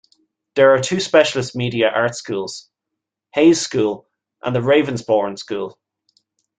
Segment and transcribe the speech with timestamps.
[0.55, 2.71] There are two specialist Media Arts Schools,
[3.35, 4.09] Hayes School
[4.41, 5.77] and The Ravensbourne School.